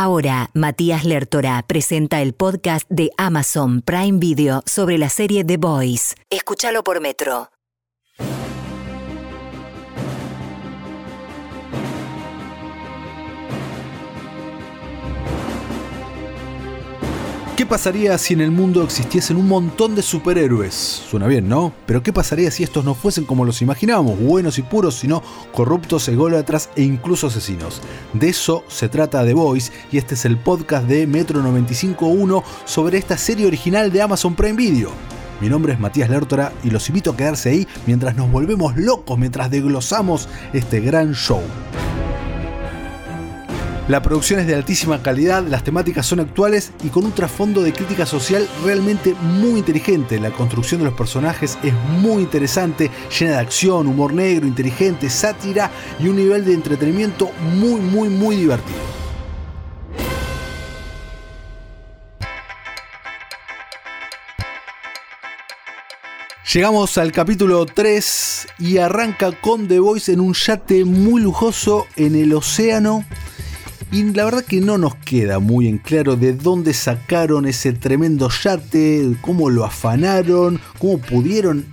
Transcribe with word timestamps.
Ahora, 0.00 0.48
Matías 0.54 1.04
Lertora 1.04 1.64
presenta 1.66 2.22
el 2.22 2.32
podcast 2.32 2.88
de 2.88 3.10
Amazon 3.16 3.82
Prime 3.82 4.20
Video 4.20 4.62
sobre 4.64 4.96
la 4.96 5.08
serie 5.08 5.42
The 5.42 5.56
Boys. 5.56 6.14
Escúchalo 6.30 6.84
por 6.84 7.00
Metro. 7.00 7.48
Pasaría 17.68 18.16
si 18.16 18.32
en 18.32 18.40
el 18.40 18.50
mundo 18.50 18.82
existiesen 18.82 19.36
un 19.36 19.46
montón 19.46 19.94
de 19.94 20.02
superhéroes? 20.02 20.74
Suena 20.74 21.26
bien, 21.26 21.48
¿no? 21.48 21.72
Pero 21.86 22.02
¿qué 22.02 22.12
pasaría 22.12 22.50
si 22.50 22.64
estos 22.64 22.84
no 22.84 22.94
fuesen 22.94 23.24
como 23.24 23.44
los 23.44 23.60
imaginábamos, 23.62 24.18
buenos 24.18 24.58
y 24.58 24.62
puros, 24.62 24.96
sino 24.96 25.22
corruptos, 25.52 26.08
ególatras 26.08 26.70
e 26.74 26.82
incluso 26.82 27.26
asesinos? 27.26 27.82
De 28.14 28.30
eso 28.30 28.64
se 28.68 28.88
trata 28.88 29.24
The 29.24 29.34
Voice 29.34 29.70
y 29.92 29.98
este 29.98 30.14
es 30.14 30.24
el 30.24 30.38
podcast 30.38 30.86
de 30.86 31.06
Metro 31.06 31.40
95.1 31.42 32.42
sobre 32.64 32.98
esta 32.98 33.18
serie 33.18 33.46
original 33.46 33.92
de 33.92 34.02
Amazon 34.02 34.34
Prime 34.34 34.56
Video. 34.56 34.90
Mi 35.40 35.48
nombre 35.48 35.74
es 35.74 35.78
Matías 35.78 36.08
Lertora 36.08 36.52
y 36.64 36.70
los 36.70 36.88
invito 36.88 37.10
a 37.10 37.16
quedarse 37.16 37.50
ahí 37.50 37.68
mientras 37.86 38.16
nos 38.16 38.32
volvemos 38.32 38.76
locos, 38.76 39.18
mientras 39.18 39.50
desglosamos 39.50 40.28
este 40.52 40.80
gran 40.80 41.12
show. 41.12 41.42
La 43.88 44.02
producción 44.02 44.38
es 44.38 44.46
de 44.46 44.54
altísima 44.54 45.02
calidad, 45.02 45.46
las 45.46 45.64
temáticas 45.64 46.04
son 46.04 46.20
actuales 46.20 46.72
y 46.84 46.88
con 46.88 47.06
un 47.06 47.12
trasfondo 47.12 47.62
de 47.62 47.72
crítica 47.72 48.04
social 48.04 48.46
realmente 48.62 49.14
muy 49.14 49.60
inteligente. 49.60 50.20
La 50.20 50.30
construcción 50.30 50.80
de 50.80 50.84
los 50.84 50.94
personajes 50.94 51.56
es 51.62 51.72
muy 51.72 52.22
interesante, 52.22 52.90
llena 53.18 53.32
de 53.32 53.38
acción, 53.38 53.86
humor 53.86 54.12
negro, 54.12 54.46
inteligente, 54.46 55.08
sátira 55.08 55.70
y 55.98 56.08
un 56.08 56.16
nivel 56.16 56.44
de 56.44 56.52
entretenimiento 56.52 57.30
muy, 57.54 57.80
muy, 57.80 58.10
muy 58.10 58.36
divertido. 58.36 58.76
Llegamos 66.52 66.98
al 66.98 67.10
capítulo 67.12 67.64
3 67.64 68.48
y 68.58 68.76
arranca 68.76 69.32
con 69.32 69.66
The 69.66 69.78
Voice 69.78 70.12
en 70.12 70.20
un 70.20 70.34
yate 70.34 70.84
muy 70.84 71.22
lujoso 71.22 71.86
en 71.96 72.16
el 72.16 72.34
océano 72.34 73.06
y 73.90 74.02
la 74.12 74.24
verdad 74.24 74.44
que 74.44 74.60
no 74.60 74.76
nos 74.76 74.94
queda 74.96 75.38
muy 75.38 75.66
en 75.66 75.78
claro 75.78 76.16
de 76.16 76.34
dónde 76.34 76.74
sacaron 76.74 77.46
ese 77.46 77.72
tremendo 77.72 78.28
yate, 78.28 79.16
cómo 79.22 79.48
lo 79.48 79.64
afanaron, 79.64 80.60
cómo 80.78 80.98
pudieron 80.98 81.64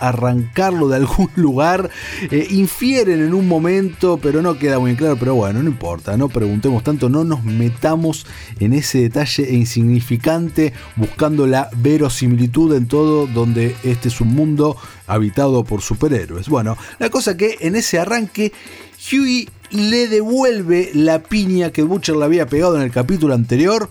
arrancarlo 0.00 0.88
de 0.88 0.96
algún 0.96 1.30
lugar. 1.36 1.90
Eh, 2.30 2.48
infieren 2.50 3.20
en 3.20 3.34
un 3.34 3.46
momento, 3.46 4.18
pero 4.20 4.42
no 4.42 4.58
queda 4.58 4.78
muy 4.78 4.96
claro. 4.96 5.16
Pero 5.18 5.34
bueno, 5.36 5.62
no 5.62 5.68
importa, 5.68 6.16
no 6.16 6.28
preguntemos 6.28 6.82
tanto, 6.82 7.08
no 7.08 7.22
nos 7.22 7.44
metamos 7.44 8.26
en 8.58 8.72
ese 8.72 9.02
detalle 9.02 9.52
insignificante, 9.52 10.72
buscando 10.96 11.46
la 11.46 11.68
verosimilitud 11.76 12.74
en 12.74 12.88
todo, 12.88 13.26
donde 13.26 13.76
este 13.84 14.08
es 14.08 14.20
un 14.20 14.34
mundo 14.34 14.76
habitado 15.06 15.62
por 15.64 15.82
superhéroes. 15.82 16.48
Bueno, 16.48 16.76
la 16.98 17.10
cosa 17.10 17.36
que 17.36 17.58
en 17.60 17.76
ese 17.76 17.98
arranque, 17.98 18.52
Huey 19.00 19.48
le 19.70 20.08
devuelve 20.08 20.90
la 20.94 21.22
piña 21.22 21.70
que 21.72 21.82
Butcher 21.82 22.16
le 22.16 22.24
había 22.24 22.46
pegado 22.46 22.76
en 22.76 22.82
el 22.82 22.90
capítulo 22.90 23.34
anterior. 23.34 23.88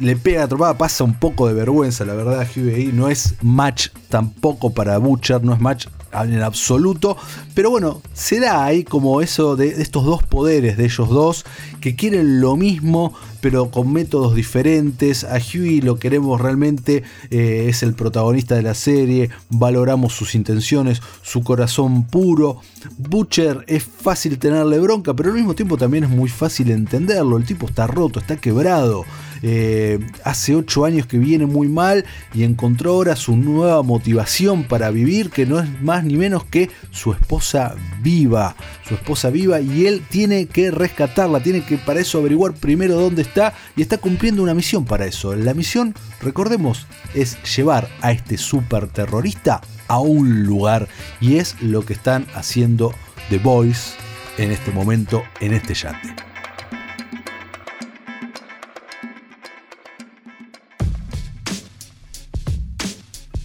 Le 0.00 0.16
pega 0.16 0.42
la 0.42 0.48
tropada, 0.48 0.78
pasa 0.78 1.04
un 1.04 1.14
poco 1.14 1.48
de 1.48 1.54
vergüenza, 1.54 2.04
la 2.04 2.14
verdad, 2.14 2.46
Huey 2.56 2.92
no 2.92 3.08
es 3.08 3.34
match 3.42 3.88
tampoco 4.08 4.70
para 4.70 4.98
Butcher, 4.98 5.42
no 5.42 5.52
es 5.52 5.60
match 5.60 5.86
en 6.12 6.40
absoluto. 6.42 7.16
Pero 7.54 7.70
bueno, 7.70 8.00
se 8.12 8.40
da 8.40 8.64
ahí 8.64 8.84
como 8.84 9.20
eso 9.20 9.56
de 9.56 9.82
estos 9.82 10.04
dos 10.04 10.22
poderes 10.22 10.76
de 10.76 10.84
ellos 10.84 11.08
dos 11.08 11.44
que 11.80 11.96
quieren 11.96 12.40
lo 12.40 12.56
mismo 12.56 13.14
pero 13.40 13.70
con 13.70 13.92
métodos 13.92 14.34
diferentes. 14.34 15.24
A 15.24 15.36
Huey 15.36 15.80
lo 15.80 15.98
queremos 15.98 16.40
realmente, 16.40 17.02
eh, 17.30 17.66
es 17.68 17.82
el 17.82 17.94
protagonista 17.94 18.54
de 18.54 18.62
la 18.62 18.74
serie, 18.74 19.30
valoramos 19.48 20.12
sus 20.12 20.34
intenciones, 20.34 21.00
su 21.22 21.42
corazón 21.42 22.04
puro. 22.04 22.60
Butcher 22.96 23.64
es 23.66 23.84
fácil 23.84 24.38
tenerle 24.38 24.78
bronca, 24.78 25.14
pero 25.14 25.30
al 25.30 25.36
mismo 25.36 25.54
tiempo 25.54 25.76
también 25.76 26.04
es 26.04 26.10
muy 26.10 26.28
fácil 26.28 26.70
entenderlo. 26.70 27.36
El 27.36 27.44
tipo 27.44 27.66
está 27.66 27.86
roto, 27.86 28.20
está 28.20 28.36
quebrado. 28.36 29.04
Eh, 29.42 29.98
hace 30.24 30.54
8 30.54 30.84
años 30.84 31.06
que 31.06 31.18
viene 31.18 31.46
muy 31.46 31.68
mal 31.68 32.04
y 32.34 32.44
encontró 32.44 32.92
ahora 32.92 33.16
su 33.16 33.36
nueva 33.36 33.82
motivación 33.82 34.64
para 34.64 34.90
vivir, 34.90 35.30
que 35.30 35.46
no 35.46 35.60
es 35.60 35.82
más 35.82 36.04
ni 36.04 36.16
menos 36.16 36.44
que 36.44 36.70
su 36.90 37.12
esposa 37.12 37.74
viva. 38.02 38.56
Su 38.86 38.94
esposa 38.94 39.30
viva 39.30 39.60
y 39.60 39.86
él 39.86 40.02
tiene 40.08 40.46
que 40.46 40.70
rescatarla, 40.70 41.42
tiene 41.42 41.64
que 41.64 41.78
para 41.78 42.00
eso 42.00 42.18
averiguar 42.18 42.54
primero 42.54 42.96
dónde 42.96 43.22
está 43.22 43.54
y 43.76 43.82
está 43.82 43.98
cumpliendo 43.98 44.42
una 44.42 44.54
misión 44.54 44.84
para 44.84 45.06
eso. 45.06 45.34
La 45.36 45.54
misión, 45.54 45.94
recordemos, 46.20 46.86
es 47.14 47.38
llevar 47.56 47.88
a 48.00 48.12
este 48.12 48.38
super 48.38 48.88
terrorista 48.88 49.60
a 49.88 50.00
un 50.00 50.44
lugar 50.44 50.88
y 51.20 51.36
es 51.36 51.60
lo 51.62 51.84
que 51.84 51.94
están 51.94 52.26
haciendo 52.34 52.94
The 53.30 53.38
Boys 53.38 53.94
en 54.36 54.52
este 54.52 54.70
momento 54.70 55.22
en 55.40 55.52
este 55.54 55.74
yate. 55.74 56.27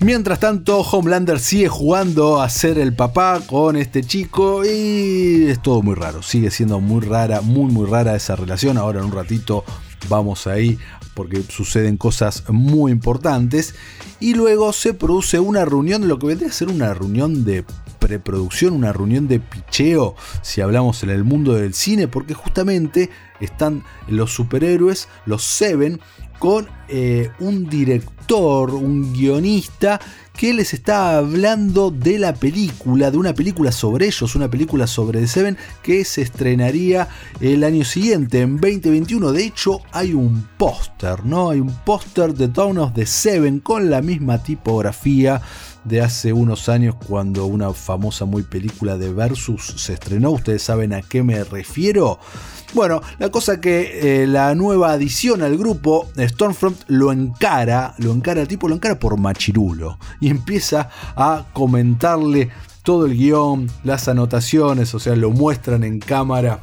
Mientras 0.03 0.41
tanto, 0.41 0.81
Homelander 0.81 1.39
sigue 1.39 1.69
jugando 1.69 2.41
a 2.41 2.49
ser 2.49 2.77
el 2.77 2.93
papá 2.93 3.39
con 3.47 3.77
este 3.77 4.03
chico 4.03 4.65
y 4.65 5.45
es 5.47 5.61
todo 5.61 5.81
muy 5.81 5.95
raro. 5.95 6.21
Sigue 6.21 6.51
siendo 6.51 6.81
muy 6.81 6.99
rara, 6.99 7.39
muy 7.39 7.71
muy 7.71 7.89
rara 7.89 8.13
esa 8.13 8.35
relación. 8.35 8.77
Ahora 8.77 8.99
en 8.99 9.05
un 9.05 9.13
ratito 9.13 9.63
vamos 10.09 10.45
ahí 10.45 10.77
porque 11.13 11.41
suceden 11.43 11.95
cosas 11.95 12.43
muy 12.49 12.91
importantes. 12.91 13.75
Y 14.19 14.33
luego 14.33 14.73
se 14.73 14.93
produce 14.93 15.39
una 15.39 15.63
reunión, 15.63 16.09
lo 16.09 16.19
que 16.19 16.27
vendría 16.27 16.49
a 16.49 16.53
ser 16.53 16.67
una 16.67 16.93
reunión 16.93 17.45
de 17.45 17.63
preproducción, 17.99 18.73
una 18.73 18.91
reunión 18.91 19.29
de 19.29 19.39
picheo, 19.39 20.15
si 20.41 20.59
hablamos 20.59 21.03
en 21.03 21.11
el 21.11 21.23
mundo 21.23 21.53
del 21.53 21.73
cine, 21.73 22.09
porque 22.09 22.33
justamente 22.33 23.09
están 23.45 23.83
los 24.07 24.33
superhéroes, 24.33 25.07
los 25.25 25.43
Seven, 25.43 25.99
con 26.39 26.67
eh, 26.89 27.29
un 27.39 27.69
director, 27.69 28.71
un 28.71 29.13
guionista 29.13 29.99
que 30.35 30.53
les 30.53 30.73
está 30.73 31.17
hablando 31.17 31.91
de 31.91 32.19
la 32.19 32.33
película, 32.33 33.11
de 33.11 33.17
una 33.17 33.33
película 33.33 33.71
sobre 33.71 34.07
ellos, 34.07 34.35
una 34.35 34.49
película 34.49 34.87
sobre 34.87 35.21
The 35.21 35.27
Seven 35.27 35.57
que 35.81 36.03
se 36.03 36.21
estrenaría 36.21 37.07
el 37.39 37.63
año 37.63 37.85
siguiente, 37.85 38.41
en 38.41 38.57
2021. 38.57 39.31
De 39.31 39.45
hecho, 39.45 39.81
hay 39.91 40.13
un 40.13 40.47
póster, 40.57 41.23
¿no? 41.25 41.51
Hay 41.51 41.59
un 41.59 41.73
póster 41.85 42.33
de 42.33 42.47
Dawn 42.47 42.79
of 42.79 42.93
the 42.93 43.05
Seven 43.05 43.59
con 43.59 43.89
la 43.89 44.01
misma 44.01 44.41
tipografía 44.43 45.41
de 45.85 46.01
hace 46.01 46.33
unos 46.33 46.67
años 46.67 46.95
cuando 47.07 47.45
una 47.45 47.71
famosa 47.73 48.25
muy 48.25 48.43
película 48.43 48.97
de 48.97 49.13
Versus 49.13 49.75
se 49.77 49.93
estrenó. 49.93 50.31
Ustedes 50.31 50.63
saben 50.63 50.93
a 50.93 51.01
qué 51.01 51.23
me 51.23 51.43
refiero. 51.43 52.19
Bueno, 52.73 53.01
la 53.19 53.29
cosa 53.29 53.61
que 53.61 54.23
eh, 54.23 54.27
la 54.27 54.55
nueva 54.55 54.93
adición 54.93 55.43
al 55.43 55.57
grupo, 55.57 56.09
Stormfront, 56.17 56.81
lo 56.87 57.11
encara, 57.11 57.93
lo 57.99 58.11
encara, 58.11 58.41
el 58.41 58.47
tipo 58.47 58.67
lo 58.67 58.73
encara 58.73 58.97
por 58.97 59.19
machirulo 59.19 59.99
y 60.19 60.29
empieza 60.29 60.89
a 61.15 61.45
comentarle 61.53 62.49
todo 62.81 63.05
el 63.05 63.15
guion, 63.15 63.69
las 63.83 64.07
anotaciones, 64.07 64.95
o 64.95 64.99
sea, 64.99 65.15
lo 65.15 65.29
muestran 65.29 65.83
en 65.83 65.99
cámara 65.99 66.61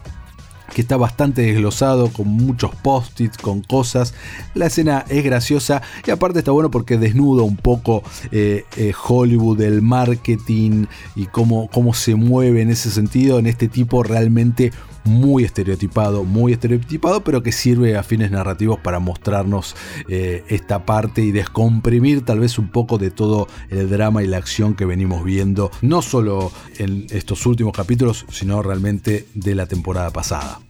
que 0.74 0.82
está 0.82 0.96
bastante 0.96 1.42
desglosado, 1.42 2.08
con 2.12 2.28
muchos 2.28 2.74
post-its, 2.76 3.38
con 3.38 3.62
cosas. 3.62 4.14
La 4.54 4.66
escena 4.66 5.04
es 5.08 5.24
graciosa 5.24 5.82
y 6.06 6.10
aparte 6.10 6.40
está 6.40 6.50
bueno 6.50 6.70
porque 6.70 6.98
desnuda 6.98 7.42
un 7.42 7.56
poco 7.56 8.02
eh, 8.32 8.64
eh, 8.76 8.92
Hollywood, 9.06 9.60
el 9.60 9.82
marketing 9.82 10.86
y 11.14 11.26
cómo, 11.26 11.68
cómo 11.72 11.94
se 11.94 12.14
mueve 12.14 12.62
en 12.62 12.70
ese 12.70 12.90
sentido, 12.90 13.38
en 13.38 13.46
este 13.46 13.68
tipo 13.68 14.02
realmente 14.02 14.72
muy 15.04 15.44
estereotipado, 15.44 16.24
muy 16.24 16.52
estereotipado, 16.52 17.22
pero 17.22 17.42
que 17.42 17.52
sirve 17.52 17.96
a 17.96 18.02
fines 18.02 18.30
narrativos 18.30 18.78
para 18.78 18.98
mostrarnos 18.98 19.76
eh, 20.08 20.44
esta 20.48 20.84
parte 20.84 21.22
y 21.22 21.32
descomprimir 21.32 22.24
tal 22.24 22.40
vez 22.40 22.58
un 22.58 22.68
poco 22.68 22.98
de 22.98 23.10
todo 23.10 23.48
el 23.70 23.88
drama 23.88 24.22
y 24.22 24.26
la 24.26 24.36
acción 24.36 24.74
que 24.74 24.84
venimos 24.84 25.24
viendo, 25.24 25.70
no 25.82 26.02
solo 26.02 26.52
en 26.78 27.06
estos 27.10 27.46
últimos 27.46 27.72
capítulos, 27.72 28.26
sino 28.30 28.62
realmente 28.62 29.26
de 29.34 29.54
la 29.54 29.66
temporada 29.66 30.10
pasada. 30.10 30.60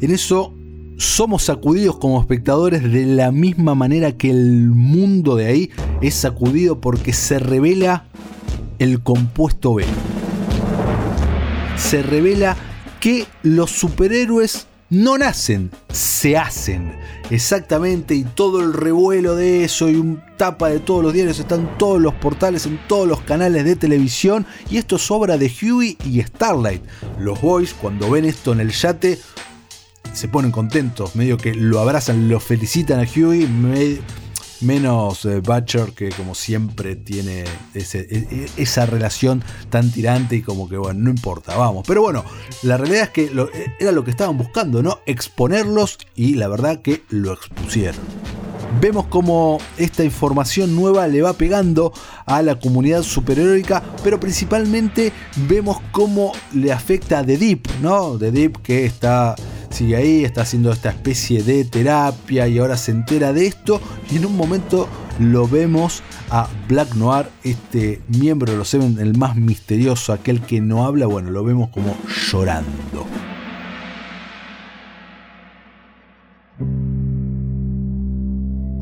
En 0.00 0.10
eso 0.10 0.52
somos 0.96 1.44
sacudidos 1.44 1.96
como 1.96 2.20
espectadores 2.20 2.82
de 2.92 3.06
la 3.06 3.32
misma 3.32 3.74
manera 3.74 4.16
que 4.16 4.30
el 4.30 4.68
mundo 4.68 5.36
de 5.36 5.46
ahí 5.46 5.70
es 6.00 6.14
sacudido 6.14 6.80
porque 6.80 7.12
se 7.12 7.38
revela 7.38 8.06
el 8.78 9.02
compuesto 9.02 9.74
B 9.74 9.84
se 11.76 12.02
revela 12.02 12.56
que 13.00 13.26
los 13.42 13.70
superhéroes 13.70 14.66
no 14.90 15.18
nacen, 15.18 15.70
se 15.92 16.36
hacen. 16.36 16.94
Exactamente, 17.30 18.14
y 18.14 18.24
todo 18.24 18.60
el 18.60 18.72
revuelo 18.72 19.34
de 19.34 19.64
eso 19.64 19.88
y 19.88 19.96
un 19.96 20.22
tapa 20.36 20.68
de 20.68 20.78
todos 20.78 21.02
los 21.02 21.12
diarios, 21.12 21.38
están 21.38 21.76
todos 21.78 22.00
los 22.00 22.14
portales, 22.14 22.66
en 22.66 22.78
todos 22.86 23.08
los 23.08 23.20
canales 23.22 23.64
de 23.64 23.76
televisión, 23.76 24.46
y 24.70 24.76
esto 24.76 24.96
es 24.96 25.10
obra 25.10 25.36
de 25.36 25.50
Huey 25.50 25.96
y 26.04 26.22
Starlight. 26.22 26.82
Los 27.18 27.40
boys, 27.40 27.74
cuando 27.74 28.10
ven 28.10 28.24
esto 28.24 28.52
en 28.52 28.60
el 28.60 28.70
yate, 28.70 29.18
se 30.12 30.28
ponen 30.28 30.52
contentos, 30.52 31.16
medio 31.16 31.36
que 31.36 31.54
lo 31.54 31.80
abrazan, 31.80 32.28
lo 32.28 32.38
felicitan 32.38 33.00
a 33.00 33.02
Huey, 33.02 33.48
menos 34.64 35.24
eh, 35.24 35.40
Butcher 35.40 35.92
que 35.92 36.08
como 36.10 36.34
siempre 36.34 36.96
tiene 36.96 37.44
e, 37.74 37.84
e, 37.84 38.46
esa 38.56 38.86
relación 38.86 39.42
tan 39.70 39.90
tirante 39.90 40.36
y 40.36 40.42
como 40.42 40.68
que 40.68 40.76
bueno, 40.76 41.00
no 41.04 41.10
importa, 41.10 41.56
vamos. 41.56 41.84
Pero 41.86 42.02
bueno, 42.02 42.24
la 42.62 42.76
realidad 42.76 43.04
es 43.04 43.10
que 43.10 43.24
e, 43.24 43.74
era 43.78 43.92
lo 43.92 44.04
que 44.04 44.10
estaban 44.10 44.36
buscando, 44.36 44.82
¿no? 44.82 45.00
Exponerlos 45.06 45.98
y 46.16 46.34
la 46.34 46.48
verdad 46.48 46.82
que 46.82 47.02
lo 47.10 47.32
expusieron. 47.32 48.00
Vemos 48.80 49.06
como 49.06 49.58
esta 49.78 50.02
información 50.02 50.74
nueva 50.74 51.06
le 51.06 51.22
va 51.22 51.34
pegando 51.34 51.92
a 52.26 52.42
la 52.42 52.58
comunidad 52.58 53.02
superheroica, 53.02 53.82
pero 54.02 54.18
principalmente 54.18 55.12
vemos 55.48 55.78
cómo 55.92 56.32
le 56.52 56.72
afecta 56.72 57.20
a 57.20 57.24
The 57.24 57.38
Deep, 57.38 57.68
¿no? 57.80 58.18
The 58.18 58.32
Deep 58.32 58.62
que 58.62 58.84
está 58.84 59.36
sigue 59.74 59.96
ahí, 59.96 60.24
está 60.24 60.42
haciendo 60.42 60.70
esta 60.70 60.90
especie 60.90 61.42
de 61.42 61.64
terapia 61.64 62.46
y 62.46 62.58
ahora 62.58 62.76
se 62.76 62.92
entera 62.92 63.32
de 63.32 63.48
esto 63.48 63.80
y 64.08 64.16
en 64.16 64.26
un 64.26 64.36
momento 64.36 64.88
lo 65.18 65.48
vemos 65.48 66.02
a 66.30 66.48
Black 66.68 66.94
Noir, 66.94 67.26
este 67.42 68.00
miembro 68.06 68.52
de 68.52 68.58
los 68.58 68.68
Seven, 68.68 68.98
el 69.00 69.18
más 69.18 69.34
misterioso, 69.34 70.12
aquel 70.12 70.40
que 70.42 70.60
no 70.60 70.84
habla, 70.84 71.06
bueno, 71.06 71.30
lo 71.30 71.42
vemos 71.42 71.70
como 71.70 71.96
llorando. 72.30 73.04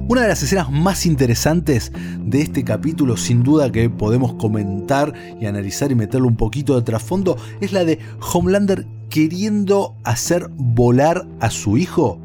Una 0.09 0.21
de 0.21 0.29
las 0.29 0.43
escenas 0.43 0.71
más 0.71 1.07
interesantes 1.07 1.91
de 2.21 2.43
este 2.43 2.65
capítulo, 2.65 3.17
sin 3.17 3.43
duda 3.43 3.73
que 3.73 3.89
podemos 3.89 4.35
comentar 4.35 5.15
y 5.41 5.47
analizar 5.47 5.91
y 5.91 5.95
meterle 5.95 6.27
un 6.27 6.37
poquito 6.37 6.75
de 6.75 6.83
trasfondo, 6.83 7.39
es 7.63 7.73
la 7.73 7.87
de 7.87 7.99
Homelander 8.21 8.87
queriendo 9.13 9.95
hacer 10.05 10.49
volar 10.57 11.29
a 11.39 11.51
su 11.51 11.77
hijo. 11.77 12.19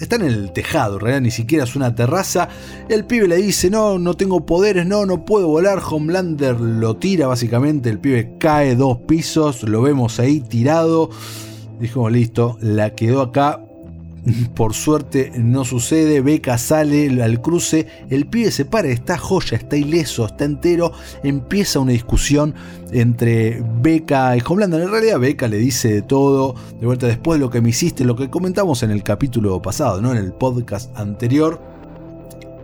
Están 0.00 0.22
en 0.22 0.32
el 0.32 0.52
tejado, 0.52 0.94
en 0.94 1.00
realidad 1.00 1.20
ni 1.20 1.30
siquiera 1.30 1.62
es 1.62 1.76
una 1.76 1.94
terraza. 1.94 2.48
El 2.88 3.04
pibe 3.04 3.28
le 3.28 3.36
dice, 3.36 3.70
no, 3.70 3.96
no 3.96 4.14
tengo 4.14 4.44
poderes, 4.44 4.86
no, 4.86 5.06
no 5.06 5.24
puedo 5.24 5.46
volar. 5.46 5.80
Homelander 5.88 6.58
lo 6.60 6.96
tira 6.96 7.28
básicamente, 7.28 7.90
el 7.90 8.00
pibe 8.00 8.36
cae 8.40 8.74
dos 8.74 8.98
pisos, 9.06 9.62
lo 9.62 9.82
vemos 9.82 10.18
ahí 10.18 10.40
tirado. 10.40 11.10
Dijimos, 11.78 12.10
listo, 12.10 12.58
la 12.60 12.96
quedó 12.96 13.20
acá, 13.20 13.64
por 14.54 14.74
suerte 14.74 15.32
no 15.36 15.64
sucede, 15.64 16.20
Beca 16.20 16.58
sale 16.58 17.22
al 17.22 17.40
cruce, 17.40 17.86
el 18.08 18.26
pibe 18.26 18.50
se 18.50 18.64
para, 18.64 18.88
está 18.88 19.18
joya, 19.18 19.56
está 19.56 19.76
ileso, 19.76 20.26
está 20.26 20.44
entero, 20.44 20.92
empieza 21.22 21.80
una 21.80 21.92
discusión 21.92 22.54
entre 22.92 23.62
Beca 23.80 24.36
y 24.36 24.42
Homelander. 24.46 24.82
En 24.82 24.90
realidad 24.90 25.18
Beca 25.18 25.48
le 25.48 25.58
dice 25.58 25.92
de 25.92 26.02
todo, 26.02 26.54
de 26.78 26.86
vuelta 26.86 27.06
después 27.06 27.38
de 27.38 27.44
lo 27.44 27.50
que 27.50 27.60
me 27.60 27.70
hiciste, 27.70 28.04
lo 28.04 28.16
que 28.16 28.30
comentamos 28.30 28.82
en 28.82 28.90
el 28.90 29.02
capítulo 29.02 29.60
pasado, 29.62 30.00
¿no? 30.00 30.12
en 30.12 30.18
el 30.18 30.32
podcast 30.32 30.96
anterior. 30.98 31.60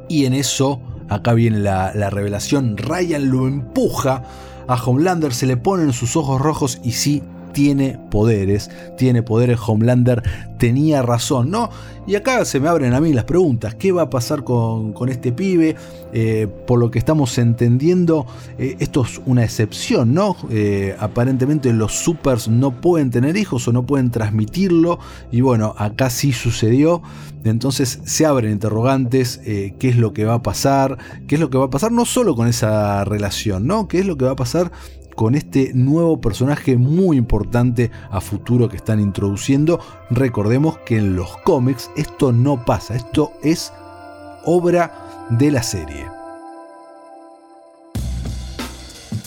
Y 0.09 0.27
en 0.27 0.35
eso, 0.35 0.81
acá 1.09 1.33
viene 1.35 1.59
la, 1.59 1.93
la 1.95 2.11
revelación, 2.11 2.77
Ryan 2.77 3.31
lo 3.31 3.49
empuja 3.49 4.23
a 4.69 4.75
Homelander, 4.75 5.33
se 5.33 5.47
le 5.47 5.57
ponen 5.57 5.93
sus 5.93 6.17
ojos 6.17 6.41
rojos 6.41 6.81
y 6.85 6.93
sí, 6.93 7.23
tiene 7.57 7.99
poderes, 8.11 8.71
tiene 8.99 9.23
poderes 9.23 9.59
Homelander, 9.67 10.23
tenía 10.59 11.01
razón, 11.01 11.51
¿no? 11.51 11.71
Y 12.07 12.15
acá 12.15 12.45
se 12.45 12.61
me 12.61 12.69
abren 12.69 12.93
a 12.93 13.01
mí 13.01 13.15
las 13.15 13.25
preguntas, 13.25 13.75
¿qué 13.75 13.93
va 13.93 14.03
a 14.03 14.11
pasar 14.11 14.45
con, 14.45 14.93
este 15.09 15.33
pibe? 15.33 15.75
Eh, 16.13 16.49
por 16.67 16.79
lo 16.79 16.91
que 16.91 16.99
estamos 16.99 17.39
entendiendo, 17.39 18.27
eh, 18.59 18.77
esto 18.79 19.05
es 19.05 19.23
una 19.25 19.43
excepción, 19.43 20.13
¿no? 20.13 20.37
Eh, 20.51 20.95
aparentemente 21.01 21.73
los 21.73 21.95
supers 21.95 22.47
no 22.47 22.79
pueden 22.79 23.11
tener 23.11 23.39
hijos 23.39 23.67
o 23.69 23.73
no 23.73 23.87
pueden 23.87 24.11
transmitirlo, 24.11 24.99
y 25.33 25.41
bueno, 25.41 25.75
acá 25.79 26.11
sí 26.11 26.35
sucedió, 26.35 27.01
entonces 27.45 28.01
se 28.05 28.27
abren 28.27 28.53
interrogantes, 28.53 29.41
qué 29.43 29.77
es 29.81 29.97
lo 29.97 30.13
que 30.13 30.27
va 30.27 30.35
a 30.35 30.43
pasar, 30.43 30.99
qué 31.27 31.37
es 31.37 31.41
lo 31.41 31.49
que 31.49 31.57
va 31.57 31.67
a 31.67 31.71
pasar 31.71 31.91
no 31.91 32.05
solo 32.05 32.35
con 32.35 32.49
esa 32.49 33.03
relación, 33.05 33.67
¿no? 33.67 33.89
¿Qué 33.89 34.01
es 34.01 34.07
lo 34.07 34.19
que 34.19 34.27
va 34.27 34.33
a 34.33 34.37
pasar 34.37 34.73
con 35.17 35.35
este 35.35 35.73
nuevo 35.75 36.21
personaje 36.21 36.77
muy 36.77 37.17
importante 37.17 37.91
a 38.11 38.21
futuro 38.21 38.69
que 38.69 38.77
están 38.77 39.01
introduciendo. 39.01 39.81
Recordemos 40.11 40.79
que 40.87 40.99
en 40.99 41.17
los 41.17 41.37
cómics 41.39 41.91
esto 41.97 42.31
no 42.31 42.65
pasa, 42.65 42.95
esto 42.95 43.33
es 43.43 43.73
obra 44.45 45.27
de 45.31 45.51
la 45.51 45.65
serie. 45.65 46.16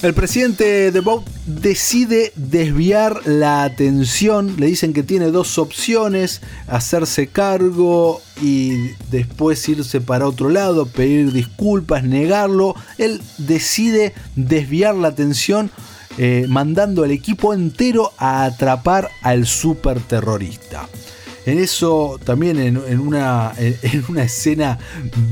El 0.02 0.14
presidente 0.14 0.92
de 0.94 1.00
Bob 1.02 1.26
decide 1.46 2.32
desviar 2.38 3.28
la 3.28 3.64
atención. 3.64 4.56
Le 4.58 4.68
dicen 4.68 4.94
que 4.94 5.04
tiene 5.04 5.30
dos 5.30 5.58
opciones: 5.58 6.42
hacerse 6.68 7.28
cargo 7.28 8.22
y 8.42 8.92
después 9.12 9.68
irse 9.68 10.00
para 10.00 10.26
otro 10.26 10.48
lado, 10.48 10.86
pedir 10.86 11.34
disculpas, 11.34 12.06
negarlo. 12.06 12.76
Él 12.98 13.22
decide 13.38 14.14
desviar 14.38 14.96
la 14.96 15.10
atención, 15.10 15.70
eh, 16.18 16.46
mandando 16.48 17.04
al 17.04 17.12
equipo 17.12 17.54
entero 17.54 18.14
a 18.18 18.46
atrapar 18.46 19.10
al 19.22 19.46
super 19.46 20.00
terrorista. 20.00 20.88
En 21.50 21.58
eso, 21.58 22.20
también 22.24 22.60
en, 22.60 22.78
una, 23.00 23.54
en 23.58 24.06
una 24.08 24.24
escena 24.24 24.78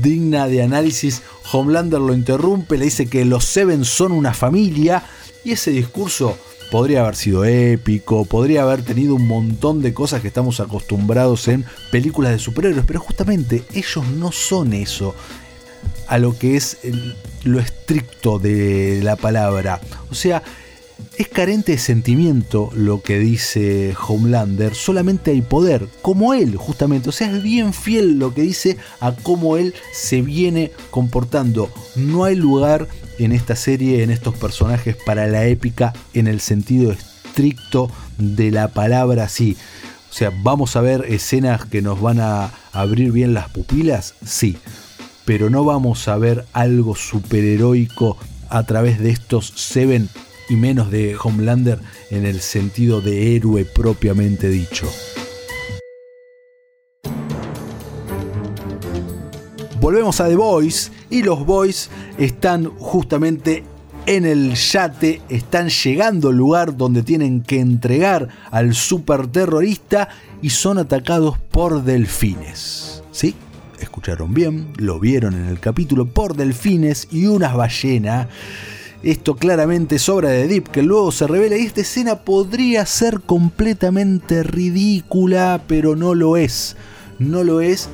digna 0.02 0.48
de 0.48 0.62
análisis, 0.62 1.22
Homelander 1.52 2.00
lo 2.00 2.12
interrumpe, 2.12 2.76
le 2.76 2.86
dice 2.86 3.06
que 3.06 3.24
los 3.24 3.44
Seven 3.44 3.84
son 3.84 4.10
una 4.10 4.34
familia 4.34 5.04
y 5.44 5.52
ese 5.52 5.70
discurso 5.70 6.36
podría 6.72 7.02
haber 7.02 7.14
sido 7.14 7.44
épico, 7.44 8.24
podría 8.24 8.62
haber 8.62 8.82
tenido 8.82 9.14
un 9.14 9.28
montón 9.28 9.80
de 9.80 9.94
cosas 9.94 10.20
que 10.20 10.28
estamos 10.28 10.58
acostumbrados 10.58 11.46
en 11.46 11.64
películas 11.92 12.32
de 12.32 12.40
superhéroes, 12.40 12.84
pero 12.84 12.98
justamente 12.98 13.62
ellos 13.72 14.04
no 14.08 14.32
son 14.32 14.72
eso 14.72 15.14
a 16.08 16.18
lo 16.18 16.36
que 16.36 16.56
es 16.56 16.78
lo 17.44 17.60
estricto 17.60 18.40
de 18.40 19.00
la 19.04 19.14
palabra. 19.14 19.80
O 20.10 20.14
sea, 20.14 20.42
es 21.16 21.28
carente 21.28 21.72
de 21.72 21.78
sentimiento 21.78 22.70
lo 22.74 23.02
que 23.02 23.18
dice 23.18 23.94
Homelander, 24.06 24.74
solamente 24.74 25.32
hay 25.32 25.42
poder, 25.42 25.88
como 26.00 26.32
él 26.32 26.56
justamente, 26.56 27.08
o 27.08 27.12
sea, 27.12 27.30
es 27.34 27.42
bien 27.42 27.72
fiel 27.72 28.18
lo 28.18 28.34
que 28.34 28.42
dice 28.42 28.76
a 29.00 29.12
cómo 29.12 29.56
él 29.56 29.74
se 29.92 30.22
viene 30.22 30.70
comportando. 30.90 31.70
No 31.96 32.24
hay 32.24 32.36
lugar 32.36 32.88
en 33.18 33.32
esta 33.32 33.56
serie, 33.56 34.02
en 34.02 34.10
estos 34.10 34.36
personajes, 34.36 34.96
para 34.96 35.26
la 35.26 35.46
épica 35.46 35.92
en 36.14 36.28
el 36.28 36.40
sentido 36.40 36.92
estricto 36.92 37.90
de 38.18 38.50
la 38.50 38.68
palabra, 38.68 39.28
sí. 39.28 39.56
O 40.10 40.12
sea, 40.12 40.32
¿vamos 40.42 40.76
a 40.76 40.80
ver 40.80 41.04
escenas 41.08 41.64
que 41.64 41.82
nos 41.82 42.00
van 42.00 42.20
a 42.20 42.52
abrir 42.72 43.12
bien 43.12 43.34
las 43.34 43.48
pupilas? 43.48 44.14
Sí. 44.24 44.56
Pero 45.24 45.50
no 45.50 45.64
vamos 45.64 46.08
a 46.08 46.16
ver 46.16 46.46
algo 46.52 46.96
superheroico 46.96 48.16
a 48.48 48.62
través 48.64 48.98
de 48.98 49.10
estos 49.10 49.52
Seven 49.56 50.08
y 50.48 50.56
menos 50.56 50.90
de 50.90 51.16
Homelander 51.16 51.78
en 52.10 52.26
el 52.26 52.40
sentido 52.40 53.00
de 53.00 53.36
héroe 53.36 53.64
propiamente 53.64 54.48
dicho. 54.48 54.88
Volvemos 59.80 60.20
a 60.20 60.28
The 60.28 60.36
Boys 60.36 60.90
y 61.08 61.22
los 61.22 61.46
Boys 61.46 61.88
están 62.18 62.66
justamente 62.78 63.64
en 64.06 64.24
el 64.24 64.54
yate, 64.54 65.20
están 65.28 65.68
llegando 65.68 66.30
al 66.30 66.36
lugar 66.36 66.76
donde 66.76 67.02
tienen 67.02 67.42
que 67.42 67.60
entregar 67.60 68.28
al 68.50 68.74
superterrorista 68.74 70.08
y 70.42 70.50
son 70.50 70.78
atacados 70.78 71.38
por 71.38 71.84
delfines. 71.84 73.02
¿Sí? 73.12 73.34
Escucharon 73.80 74.34
bien, 74.34 74.72
lo 74.76 74.98
vieron 74.98 75.34
en 75.34 75.44
el 75.44 75.60
capítulo 75.60 76.06
por 76.06 76.34
delfines 76.34 77.08
y 77.12 77.26
unas 77.26 77.54
ballenas 77.54 78.28
esto 79.02 79.36
claramente 79.36 79.96
es 79.96 80.08
obra 80.08 80.30
de 80.30 80.48
Deep, 80.48 80.70
que 80.70 80.82
luego 80.82 81.12
se 81.12 81.26
revela 81.26 81.56
y 81.56 81.64
esta 81.64 81.82
escena 81.82 82.20
podría 82.20 82.84
ser 82.84 83.20
completamente 83.20 84.42
ridícula, 84.42 85.62
pero 85.66 85.94
no 85.94 86.14
lo 86.14 86.36
es. 86.36 86.76
No 87.18 87.44
lo 87.44 87.60
es. 87.60 87.88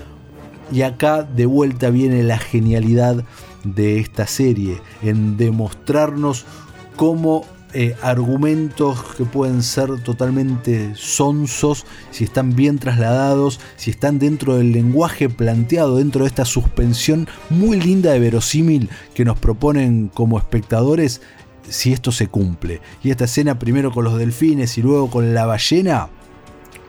Y 0.73 0.83
acá 0.83 1.23
de 1.23 1.47
vuelta 1.47 1.91
viene 1.91 2.23
la 2.23 2.39
genialidad 2.39 3.25
de 3.65 3.99
esta 4.01 4.27
serie, 4.27 4.81
en 5.03 5.37
demostrarnos 5.37 6.45
cómo 6.97 7.45
eh, 7.77 7.97
argumentos 8.03 9.03
que 9.17 9.25
pueden 9.25 9.65
ser 9.65 10.01
totalmente 10.01 10.93
sonsos, 10.95 11.87
si 12.13 12.23
están 12.23 12.55
bien 12.55 12.79
trasladados, 12.79 13.59
si 13.75 13.91
están 13.91 14.21
dentro 14.21 14.57
del 14.57 14.71
lenguaje 14.71 15.29
planteado, 15.29 15.97
dentro 15.97 16.23
de 16.23 16.29
esta 16.29 16.45
suspensión 16.45 17.27
muy 17.51 17.81
linda 17.81 18.13
de 18.13 18.21
verosímil 18.21 18.91
que 19.13 19.25
nos 19.25 19.41
proponen 19.41 20.09
como 20.15 20.39
espectadores, 20.39 21.21
si 21.69 21.93
esto 21.93 22.13
se 22.13 22.29
cumple. 22.29 22.81
Y 23.03 23.11
esta 23.11 23.25
escena 23.25 23.59
primero 23.59 23.91
con 23.91 24.05
los 24.05 24.17
delfines 24.19 24.79
y 24.79 24.83
luego 24.83 25.11
con 25.11 25.35
la 25.35 25.45
ballena, 25.45 26.09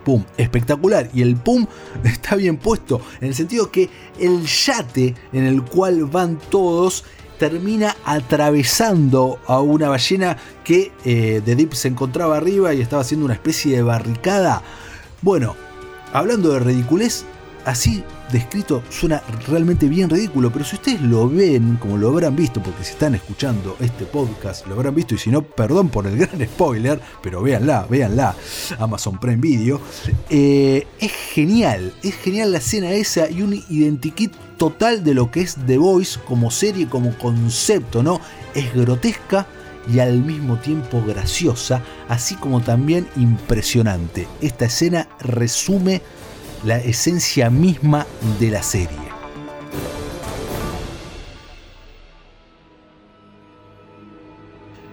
pum, 0.04 0.24
espectacular. 0.38 1.10
Y 1.16 1.24
el 1.24 1.36
pum 1.36 1.66
está 2.04 2.36
bien 2.36 2.58
puesto, 2.58 3.02
en 3.22 3.30
el 3.30 3.34
sentido 3.34 3.72
que 3.72 3.90
el 4.20 4.46
yate 4.46 5.16
en 5.34 5.46
el 5.46 5.64
cual 5.64 6.06
van 6.06 6.38
todos 6.52 7.06
termina 7.38 7.96
atravesando 8.06 9.40
a 9.48 9.60
una 9.62 9.90
ballena 9.90 10.38
que 10.64 10.92
eh, 11.04 11.42
The 11.44 11.56
Deep 11.56 11.74
se 11.74 11.88
encontraba 11.88 12.38
arriba 12.38 12.74
y 12.74 12.82
estaba 12.82 13.02
haciendo 13.02 13.26
una 13.26 13.36
especie 13.36 13.76
de 13.76 13.84
barricada. 13.84 14.62
Bueno, 15.22 15.56
hablando 16.14 16.52
de 16.52 16.60
ridiculez, 16.60 17.26
así 17.66 18.04
descrito 18.32 18.84
suena 18.90 19.22
realmente 19.48 19.88
bien 19.88 20.10
ridículo, 20.10 20.52
pero 20.52 20.66
si 20.66 20.76
ustedes 20.76 21.02
lo 21.02 21.30
ven, 21.30 21.78
como 21.78 21.98
lo 21.98 22.10
habrán 22.10 22.36
visto, 22.36 22.62
porque 22.62 22.84
si 22.84 22.92
están 22.92 23.16
escuchando 23.16 23.76
este 23.80 24.06
podcast, 24.06 24.66
lo 24.68 24.76
habrán 24.76 24.96
visto, 24.96 25.16
y 25.16 25.18
si 25.18 25.30
no, 25.30 25.42
perdón 25.42 25.90
por 25.90 26.08
el 26.08 26.18
gran 26.18 26.46
spoiler, 26.48 27.00
pero 27.22 27.42
véanla, 27.42 27.86
véanla, 27.90 28.36
Amazon 28.80 29.20
Prime 29.20 29.38
Video, 29.38 29.82
eh, 30.30 30.88
es 31.00 31.12
genial, 31.12 31.94
es 32.04 32.16
genial 32.16 32.52
la 32.52 32.60
escena 32.60 32.92
esa 32.92 33.30
y 33.30 33.42
un 33.42 33.54
identikit 33.70 34.34
total 34.58 35.04
de 35.04 35.14
lo 35.14 35.32
que 35.32 35.42
es 35.42 35.58
The 35.68 35.78
Voice 35.78 36.20
como 36.26 36.52
serie, 36.52 36.88
como 36.88 37.18
concepto, 37.18 38.02
¿no? 38.02 38.22
Es 38.54 38.74
grotesca, 38.74 39.48
y 39.94 40.00
al 40.00 40.24
mismo 40.24 40.58
tiempo 40.58 41.04
graciosa, 41.06 41.82
así 42.10 42.36
como 42.36 42.62
también 42.62 43.08
impresionante. 43.16 44.28
Esta 44.42 44.66
escena 44.66 45.08
resume 45.20 46.02
la 46.66 46.80
esencia 46.80 47.50
misma 47.50 48.06
de 48.40 48.50
la 48.50 48.64
serie. 48.64 49.16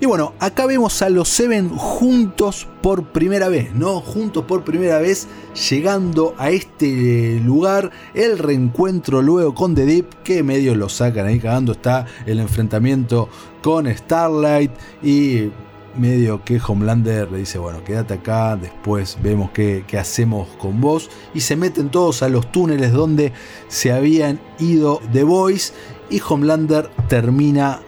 Y 0.03 0.07
bueno, 0.07 0.35
acá 0.41 0.67
vemos 0.67 1.01
a 1.01 1.09
los 1.09 1.29
Seven 1.29 1.69
juntos 1.69 2.67
por 2.83 3.13
primera 3.13 3.49
vez, 3.49 3.73
¿no? 3.73 4.01
Juntos 4.01 4.45
por 4.47 4.65
primera 4.65 4.99
vez, 4.99 5.29
llegando 5.71 6.35
a 6.39 6.51
este 6.51 7.41
lugar, 7.45 7.93
el 8.13 8.37
reencuentro 8.37 9.23
luego 9.23 9.55
con 9.55 9.77
The 9.77 9.87
Deep, 9.87 10.23
que 10.25 10.43
medio 10.43 10.75
lo 10.75 10.89
sacan 10.89 11.27
ahí 11.27 11.39
cagando, 11.39 11.71
está 11.71 12.07
el 12.27 12.41
enfrentamiento 12.41 13.29
con 13.63 13.87
Starlight 13.87 14.73
y 15.05 15.53
medio 15.97 16.45
que 16.45 16.61
Homelander 16.61 17.31
le 17.31 17.39
dice, 17.39 17.59
bueno, 17.59 17.83
quédate 17.85 18.15
acá, 18.15 18.57
después 18.57 19.19
vemos 19.23 19.51
qué, 19.51 19.85
hacemos 19.99 20.49
con 20.59 20.81
vos. 20.81 21.11
Y 21.35 21.41
se 21.41 21.57
meten 21.57 21.91
todos 21.91 22.23
a 22.23 22.29
los 22.29 22.51
túneles 22.51 22.93
donde 22.93 23.33
se 23.69 23.93
habían 23.93 24.41
ido 24.59 25.01
The 25.13 25.25
Boys. 25.25 25.73
Y 26.11 26.21
Homelander 26.27 26.91
termina 27.09 27.81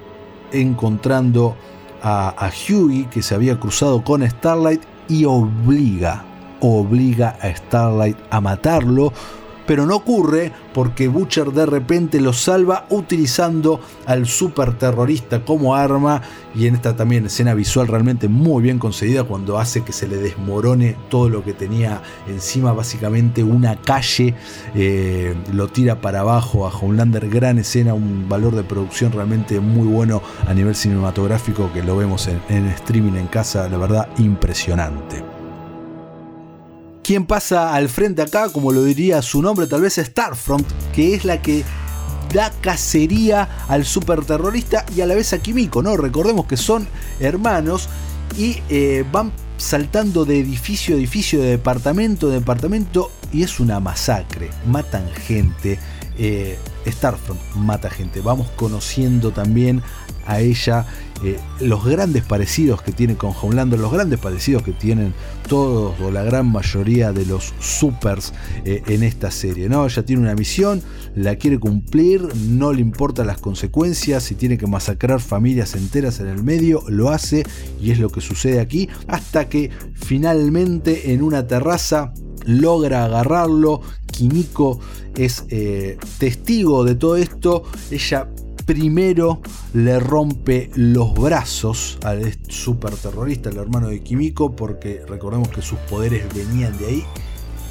encontrando 0.52 1.56
a, 2.02 2.28
a 2.30 2.48
Hughie 2.48 3.08
que 3.10 3.22
se 3.22 3.34
había 3.34 3.58
cruzado 3.58 4.02
con 4.04 4.28
Starlight 4.28 4.82
y 5.08 5.24
obliga, 5.24 6.24
obliga 6.60 7.36
a 7.40 7.54
Starlight 7.54 8.16
a 8.30 8.40
matarlo 8.40 9.12
pero 9.66 9.86
no 9.86 9.96
ocurre 9.96 10.52
porque 10.72 11.08
Butcher 11.08 11.52
de 11.52 11.66
repente 11.66 12.20
lo 12.20 12.32
salva 12.32 12.86
utilizando 12.90 13.80
al 14.06 14.26
super 14.26 14.76
terrorista 14.76 15.44
como 15.44 15.74
arma. 15.74 16.22
Y 16.54 16.66
en 16.66 16.74
esta 16.74 16.94
también 16.94 17.26
escena 17.26 17.54
visual 17.54 17.88
realmente 17.88 18.28
muy 18.28 18.62
bien 18.62 18.78
concedida 18.78 19.24
cuando 19.24 19.58
hace 19.58 19.82
que 19.82 19.92
se 19.92 20.06
le 20.06 20.16
desmorone 20.16 20.96
todo 21.08 21.28
lo 21.28 21.44
que 21.44 21.52
tenía 21.52 22.02
encima, 22.28 22.72
básicamente 22.72 23.42
una 23.42 23.76
calle, 23.76 24.34
eh, 24.74 25.34
lo 25.52 25.68
tira 25.68 26.00
para 26.00 26.20
abajo 26.20 26.66
a 26.66 26.70
Homelander, 26.70 27.28
gran 27.28 27.58
escena, 27.58 27.94
un 27.94 28.28
valor 28.28 28.54
de 28.54 28.62
producción 28.62 29.12
realmente 29.12 29.58
muy 29.60 29.86
bueno 29.86 30.22
a 30.46 30.54
nivel 30.54 30.76
cinematográfico 30.76 31.72
que 31.72 31.82
lo 31.82 31.96
vemos 31.96 32.28
en 32.48 32.66
streaming 32.68 33.14
en 33.14 33.26
casa, 33.26 33.68
la 33.68 33.78
verdad 33.78 34.08
impresionante. 34.18 35.33
¿Quién 37.04 37.26
pasa 37.26 37.74
al 37.74 37.90
frente 37.90 38.22
acá? 38.22 38.48
Como 38.48 38.72
lo 38.72 38.82
diría 38.82 39.20
su 39.20 39.42
nombre, 39.42 39.66
tal 39.66 39.82
vez 39.82 39.96
Starfront, 39.96 40.66
que 40.94 41.14
es 41.14 41.26
la 41.26 41.42
que 41.42 41.62
da 42.32 42.50
cacería 42.62 43.46
al 43.68 43.84
superterrorista 43.84 44.86
y 44.96 45.02
a 45.02 45.06
la 45.06 45.14
vez 45.14 45.34
a 45.34 45.38
Kimiko, 45.38 45.82
¿no? 45.82 45.98
Recordemos 45.98 46.46
que 46.46 46.56
son 46.56 46.88
hermanos 47.20 47.90
y 48.38 48.56
eh, 48.70 49.04
van 49.12 49.32
saltando 49.58 50.24
de 50.24 50.40
edificio 50.40 50.94
a 50.94 50.98
edificio, 50.98 51.42
de 51.42 51.50
departamento 51.50 52.28
a 52.28 52.32
departamento 52.32 53.10
y 53.34 53.42
es 53.42 53.60
una 53.60 53.80
masacre. 53.80 54.48
Matan 54.66 55.06
gente. 55.12 55.78
Eh, 56.16 56.58
Starfront 56.86 57.40
mata 57.54 57.90
gente. 57.90 58.22
Vamos 58.22 58.48
conociendo 58.56 59.30
también 59.30 59.82
a 60.26 60.40
ella 60.40 60.86
eh, 61.22 61.38
los 61.60 61.84
grandes 61.84 62.24
parecidos 62.24 62.82
que 62.82 62.92
tiene 62.92 63.16
con 63.16 63.32
Homelander, 63.40 63.78
los 63.78 63.92
grandes 63.92 64.18
parecidos 64.18 64.62
que 64.62 64.72
tienen 64.72 65.14
todos 65.48 65.98
o 66.00 66.10
la 66.10 66.22
gran 66.22 66.50
mayoría 66.50 67.12
de 67.12 67.24
los 67.24 67.54
supers 67.60 68.34
eh, 68.64 68.82
en 68.88 69.02
esta 69.02 69.30
serie. 69.30 69.68
¿no? 69.68 69.86
Ella 69.86 70.04
tiene 70.04 70.22
una 70.22 70.34
misión, 70.34 70.82
la 71.14 71.36
quiere 71.36 71.58
cumplir, 71.58 72.28
no 72.36 72.72
le 72.72 72.80
importan 72.80 73.28
las 73.28 73.38
consecuencias, 73.38 74.24
si 74.24 74.34
tiene 74.34 74.58
que 74.58 74.66
masacrar 74.66 75.20
familias 75.20 75.74
enteras 75.74 76.20
en 76.20 76.26
el 76.26 76.42
medio, 76.42 76.82
lo 76.88 77.10
hace 77.10 77.44
y 77.80 77.90
es 77.92 77.98
lo 77.98 78.10
que 78.10 78.20
sucede 78.20 78.60
aquí, 78.60 78.88
hasta 79.06 79.48
que 79.48 79.70
finalmente 79.94 81.12
en 81.12 81.22
una 81.22 81.46
terraza 81.46 82.12
logra 82.44 83.04
agarrarlo. 83.04 83.80
Kimiko 84.06 84.78
es 85.16 85.44
eh, 85.48 85.98
testigo 86.18 86.84
de 86.84 86.94
todo 86.94 87.16
esto. 87.16 87.64
Ella 87.90 88.28
primero 88.64 89.40
le 89.72 90.00
rompe 90.00 90.70
los 90.74 91.14
brazos 91.14 91.98
al 92.02 92.36
super 92.48 92.94
terrorista, 92.94 93.50
el 93.50 93.58
hermano 93.58 93.88
de 93.88 94.02
Kimiko, 94.02 94.54
porque 94.56 95.02
recordemos 95.06 95.48
que 95.48 95.62
sus 95.62 95.78
poderes 95.80 96.24
venían 96.34 96.76
de 96.78 96.86
ahí. 96.86 97.04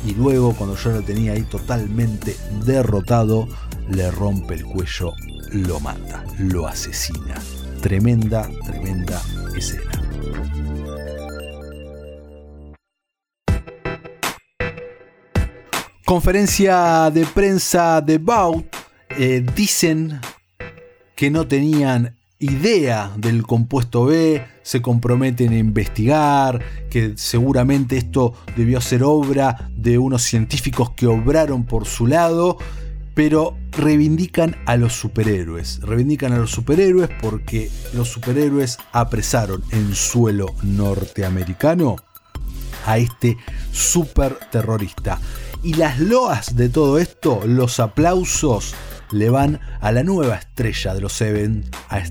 Y 0.05 0.13
luego, 0.15 0.53
cuando 0.53 0.75
yo 0.75 0.91
lo 0.91 1.01
tenía 1.01 1.33
ahí 1.33 1.43
totalmente 1.43 2.35
derrotado, 2.65 3.47
le 3.89 4.11
rompe 4.11 4.55
el 4.55 4.65
cuello, 4.65 5.13
lo 5.51 5.79
mata, 5.79 6.23
lo 6.37 6.67
asesina. 6.67 7.35
Tremenda, 7.81 8.49
tremenda 8.65 9.21
escena. 9.55 9.91
Conferencia 16.05 17.09
de 17.11 17.25
prensa 17.25 18.01
de 18.01 18.17
Bout. 18.17 18.65
Eh, 19.17 19.45
dicen 19.55 20.19
que 21.15 21.29
no 21.29 21.47
tenían 21.47 22.15
idea 22.39 23.11
del 23.15 23.43
compuesto 23.43 24.05
B, 24.05 24.45
se 24.63 24.81
comprometen 24.81 25.53
a 25.53 25.57
investigar, 25.57 26.61
que 26.89 27.13
seguramente 27.15 27.97
esto 27.97 28.33
debió 28.57 28.81
ser 28.81 29.03
obra 29.03 29.69
de 29.75 29.97
unos 29.97 30.23
científicos 30.23 30.91
que 30.91 31.07
obraron 31.07 31.65
por 31.65 31.85
su 31.85 32.05
lado, 32.05 32.57
pero 33.13 33.55
reivindican 33.71 34.57
a 34.65 34.75
los 34.75 34.93
superhéroes. 34.93 35.79
Reivindican 35.81 36.33
a 36.33 36.37
los 36.37 36.51
superhéroes 36.51 37.09
porque 37.21 37.69
los 37.93 38.09
superhéroes 38.09 38.77
apresaron 38.91 39.63
en 39.71 39.95
suelo 39.95 40.47
norteamericano 40.63 41.95
a 42.85 42.97
este 42.97 43.37
super 43.71 44.37
terrorista. 44.51 45.19
Y 45.61 45.75
las 45.75 45.99
loas 45.99 46.57
de 46.57 46.67
todo 46.67 46.99
esto, 46.99 47.41
los 47.45 47.79
aplausos, 47.79 48.75
le 49.13 49.29
van 49.29 49.59
a 49.79 49.91
la 49.91 50.03
nueva 50.03 50.35
estrella 50.35 50.93
de 50.93 51.01
los 51.01 51.13
Seven, 51.13 51.63
a 51.89 52.01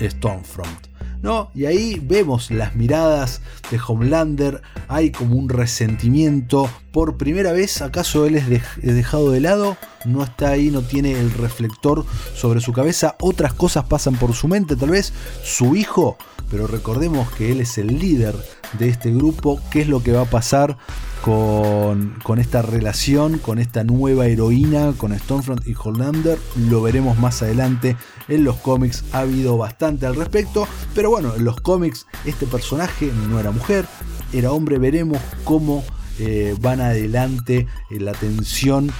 Stormfront. 0.00 0.88
¿No? 1.22 1.50
Y 1.54 1.64
ahí 1.64 2.00
vemos 2.02 2.50
las 2.50 2.74
miradas 2.74 3.40
de 3.70 3.80
Homelander, 3.86 4.60
hay 4.88 5.10
como 5.10 5.36
un 5.36 5.48
resentimiento. 5.48 6.68
Por 6.92 7.16
primera 7.16 7.52
vez, 7.52 7.80
¿acaso 7.80 8.26
él 8.26 8.34
es, 8.36 8.46
dejado 8.82 9.30
de 9.30 9.40
lado? 9.40 9.78
No 10.04 10.22
está 10.22 10.50
ahí, 10.50 10.70
no 10.70 10.82
tiene 10.82 11.12
el 11.12 11.30
reflector 11.30 12.04
sobre 12.34 12.60
su 12.60 12.72
cabeza. 12.72 13.16
Otras 13.20 13.54
cosas 13.54 13.84
pasan 13.84 14.16
por 14.16 14.34
su 14.34 14.48
mente, 14.48 14.76
tal 14.76 14.90
vez 14.90 15.12
su 15.42 15.76
hijo. 15.76 16.16
Pero 16.50 16.66
recordemos 16.66 17.30
que 17.32 17.52
él 17.52 17.60
es 17.60 17.78
el 17.78 17.98
líder 17.98 18.34
de 18.78 18.88
este 18.88 19.10
grupo. 19.10 19.60
¿Qué 19.70 19.82
es 19.82 19.88
lo 19.88 20.02
que 20.02 20.12
va 20.12 20.22
a 20.22 20.30
pasar 20.30 20.76
con, 21.24 22.38
esta 22.38 22.60
relación, 22.60 23.38
con 23.38 23.58
esta 23.58 23.82
nueva 23.82 24.26
heroína, 24.26 24.92
con 24.98 25.18
Stormfront 25.18 25.66
y 25.66 25.74
Hollander. 25.74 26.38
Lo 26.68 26.82
veremos 26.82 27.18
más 27.18 27.42
adelante 27.42 27.96
en 28.28 28.44
los 28.44 28.56
cómics. 28.56 29.04
Ha 29.12 29.20
habido 29.20 29.56
bastante 29.56 30.04
al 30.04 30.16
respecto. 30.16 30.68
Pero 30.94 31.10
bueno, 31.10 31.34
en 31.34 31.44
los 31.44 31.60
cómics 31.60 32.06
este 32.26 32.46
personaje 32.46 33.10
no 33.30 33.40
era 33.40 33.52
mujer, 33.52 33.86
era 34.34 34.52
hombre. 34.52 34.78
Veremos 34.78 35.18
cómo 35.44 35.82
eh, 36.18 36.54
van 36.60 36.80
adelante 36.80 37.66
eh, 37.90 38.00
la 38.00 38.12
tensión 38.12 38.88
eh, 38.88 38.92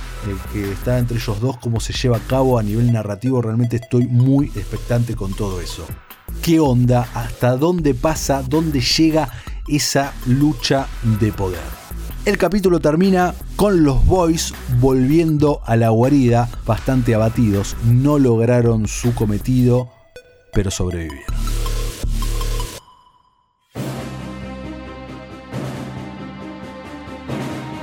que 0.53 0.73
está 0.73 0.99
entre 0.99 1.17
ellos 1.19 1.41
dos, 1.41 1.59
cómo 1.59 1.81
se 1.81 1.93
lleva 1.93 2.17
a 2.17 2.27
cabo 2.27 2.59
a 2.59 2.63
nivel 2.63 2.93
narrativo. 2.93 3.43
Realmente 3.43 3.77
estoy 3.77 4.07
muy 4.07 4.47
expectante 4.55 5.15
con 5.15 5.33
todo 5.35 5.61
eso. 5.61 5.87
¿Qué 6.43 6.61
onda? 6.61 7.09
¿Hasta 7.15 7.57
dónde 7.57 7.95
pasa? 7.95 8.43
¿Dónde 8.43 8.81
llega 8.81 9.31
esa 9.69 10.13
lucha 10.27 10.87
de 11.21 11.33
poder? 11.33 11.85
El 12.25 12.39
capítulo 12.39 12.81
termina 12.81 13.35
con 13.55 13.85
los 13.85 14.05
boys 14.07 14.55
volviendo 14.81 15.61
a 15.67 15.77
la 15.77 15.91
guarida, 15.91 16.49
bastante 16.67 17.15
abatidos. 17.15 17.77
No 17.85 18.19
lograron 18.19 18.89
su 18.89 19.15
cometido, 19.15 19.91
pero 20.53 20.71
sobrevivieron. 20.71 21.64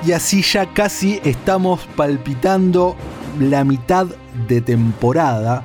Y 0.05 0.13
así 0.13 0.41
ya 0.41 0.73
casi 0.73 1.19
estamos 1.23 1.87
palpitando 1.95 2.95
la 3.39 3.63
mitad 3.63 4.07
de 4.47 4.61
temporada. 4.61 5.63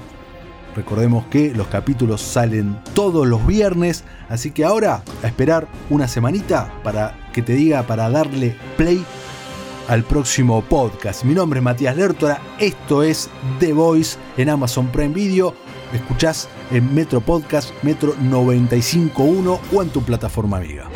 Recordemos 0.75 1.25
que 1.29 1.55
los 1.55 1.69
capítulos 1.69 2.21
salen 2.21 2.79
todos 2.95 3.27
los 3.27 3.47
viernes, 3.47 4.05
así 4.29 4.51
que 4.51 4.65
ahora 4.65 5.03
a 5.23 5.27
esperar 5.27 5.67
una 5.89 6.07
semanita 6.07 6.71
para 6.85 7.17
que 7.33 7.41
te 7.41 7.55
diga 7.55 7.85
para 7.85 8.11
darle 8.11 8.55
play 8.77 9.03
al 9.89 10.03
próximo 10.03 10.61
podcast. 10.63 11.25
Mi 11.25 11.33
nombre 11.33 11.61
es 11.61 11.65
Matías 11.65 11.97
Lertora, 11.97 12.39
esto 12.59 13.03
es 13.03 13.31
The 13.59 13.73
Voice 13.73 14.19
en 14.37 14.51
Amazon 14.51 14.89
Prime 14.89 15.15
Video. 15.15 15.55
Escuchás 15.95 16.49
en 16.71 16.95
Metro 16.95 17.23
Podcast, 17.23 17.71
Metro 17.83 18.15
951 18.21 19.61
o 19.73 19.83
en 19.83 19.89
tu 19.89 20.03
plataforma 20.03 20.59
amiga. 20.59 20.91